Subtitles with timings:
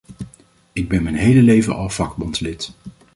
[0.73, 2.73] Ik ben mijn hele leven al vakbondslid.